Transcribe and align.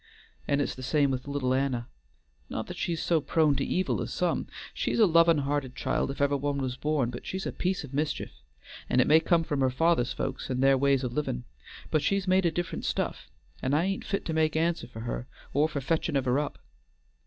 And 0.47 0.61
it's 0.63 0.73
the 0.73 0.81
same 0.81 1.11
with 1.11 1.27
little 1.27 1.53
Anna; 1.53 1.87
not 2.49 2.65
that 2.65 2.77
she's 2.77 3.03
so 3.03 3.21
prone 3.21 3.55
to 3.57 3.63
evil 3.63 4.01
as 4.01 4.11
some; 4.11 4.47
she's 4.73 4.97
a 4.97 5.05
lovin' 5.05 5.37
hearted 5.37 5.75
child 5.75 6.09
if 6.09 6.19
ever 6.19 6.35
one 6.35 6.57
was 6.57 6.75
born, 6.75 7.11
but 7.11 7.23
she's 7.23 7.45
a 7.45 7.51
piece 7.51 7.85
o' 7.85 7.89
mischief; 7.91 8.31
and 8.89 8.99
it 8.99 9.05
may 9.05 9.19
come 9.19 9.43
from 9.43 9.59
her 9.59 9.69
father's 9.69 10.11
folks 10.11 10.49
and 10.49 10.63
their 10.63 10.75
ways 10.75 11.03
o' 11.03 11.07
livin', 11.07 11.43
but 11.91 12.01
she's 12.01 12.27
made 12.27 12.47
o' 12.47 12.49
different 12.49 12.83
stuff, 12.83 13.29
and 13.61 13.75
I 13.75 13.83
ain't 13.85 14.03
fit 14.03 14.25
to 14.25 14.33
make 14.33 14.55
answer 14.55 14.87
for 14.87 15.01
her, 15.01 15.27
or 15.53 15.69
for 15.69 15.79
fetchin' 15.81 16.15
of 16.15 16.25
her 16.25 16.39
up. 16.39 16.57